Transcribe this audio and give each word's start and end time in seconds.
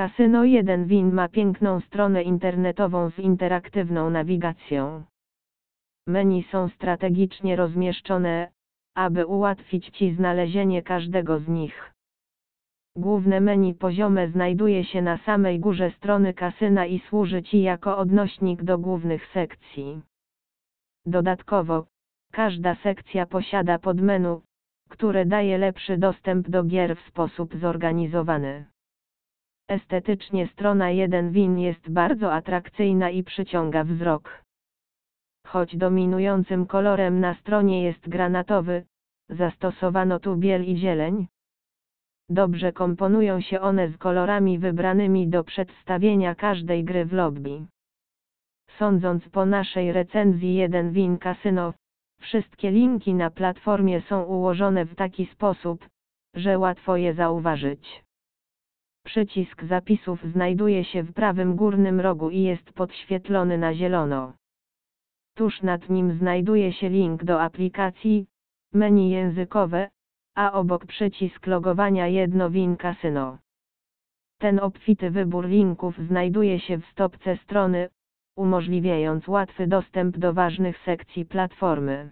Kasyno 0.00 0.44
1 0.44 0.86
Win 0.86 1.12
ma 1.12 1.28
piękną 1.28 1.80
stronę 1.80 2.22
internetową 2.22 3.10
z 3.10 3.18
interaktywną 3.18 4.10
nawigacją. 4.10 5.04
Menu 6.06 6.42
są 6.42 6.68
strategicznie 6.68 7.56
rozmieszczone, 7.56 8.50
aby 8.94 9.26
ułatwić 9.26 9.90
Ci 9.90 10.14
znalezienie 10.14 10.82
każdego 10.82 11.38
z 11.38 11.48
nich. 11.48 11.94
Główne 12.96 13.40
menu 13.40 13.74
poziome 13.74 14.28
znajduje 14.28 14.84
się 14.84 15.02
na 15.02 15.18
samej 15.18 15.60
górze 15.60 15.90
strony 15.90 16.34
kasyna 16.34 16.86
i 16.86 16.98
służy 16.98 17.42
Ci 17.42 17.62
jako 17.62 17.98
odnośnik 17.98 18.62
do 18.62 18.78
głównych 18.78 19.26
sekcji. 19.26 20.02
Dodatkowo, 21.06 21.86
każda 22.32 22.74
sekcja 22.74 23.26
posiada 23.26 23.78
podmenu, 23.78 24.42
które 24.88 25.26
daje 25.26 25.58
lepszy 25.58 25.98
dostęp 25.98 26.48
do 26.48 26.64
gier 26.64 26.96
w 26.96 27.08
sposób 27.08 27.56
zorganizowany. 27.56 28.64
Estetycznie 29.70 30.46
strona 30.46 30.90
1 30.90 31.30
win 31.30 31.58
jest 31.58 31.90
bardzo 31.90 32.32
atrakcyjna 32.32 33.10
i 33.10 33.24
przyciąga 33.24 33.84
wzrok. 33.84 34.44
Choć 35.46 35.76
dominującym 35.76 36.66
kolorem 36.66 37.20
na 37.20 37.34
stronie 37.34 37.82
jest 37.82 38.08
granatowy, 38.08 38.84
zastosowano 39.28 40.20
tu 40.20 40.36
biel 40.36 40.64
i 40.64 40.76
zieleń. 40.76 41.26
Dobrze 42.28 42.72
komponują 42.72 43.40
się 43.40 43.60
one 43.60 43.88
z 43.88 43.96
kolorami 43.96 44.58
wybranymi 44.58 45.28
do 45.28 45.44
przedstawienia 45.44 46.34
każdej 46.34 46.84
gry 46.84 47.04
w 47.04 47.12
lobby. 47.12 47.66
Sądząc 48.78 49.28
po 49.28 49.46
naszej 49.46 49.92
recenzji 49.92 50.54
1 50.54 50.92
Win 50.92 51.18
Casino, 51.18 51.74
wszystkie 52.20 52.70
linki 52.70 53.14
na 53.14 53.30
platformie 53.30 54.00
są 54.00 54.22
ułożone 54.22 54.84
w 54.84 54.94
taki 54.94 55.26
sposób, 55.26 55.88
że 56.34 56.58
łatwo 56.58 56.96
je 56.96 57.14
zauważyć. 57.14 58.04
Przycisk 59.04 59.64
zapisów 59.64 60.24
znajduje 60.24 60.84
się 60.84 61.02
w 61.02 61.12
prawym 61.12 61.56
górnym 61.56 62.00
rogu 62.00 62.30
i 62.30 62.42
jest 62.42 62.72
podświetlony 62.72 63.58
na 63.58 63.74
zielono. 63.74 64.32
Tuż 65.34 65.62
nad 65.62 65.88
nim 65.88 66.18
znajduje 66.18 66.72
się 66.72 66.88
link 66.88 67.24
do 67.24 67.42
aplikacji, 67.42 68.26
menu 68.74 69.10
językowe, 69.10 69.88
a 70.34 70.52
obok 70.52 70.86
przycisk 70.86 71.46
logowania 71.46 72.06
jedno 72.06 72.50
Win 72.50 72.76
Casino. 72.76 73.38
Ten 74.38 74.58
obfity 74.58 75.10
wybór 75.10 75.46
linków 75.46 75.98
znajduje 75.98 76.60
się 76.60 76.78
w 76.78 76.86
stopce 76.86 77.36
strony, 77.36 77.88
umożliwiając 78.36 79.28
łatwy 79.28 79.66
dostęp 79.66 80.18
do 80.18 80.32
ważnych 80.32 80.78
sekcji 80.78 81.26
platformy. 81.26 82.10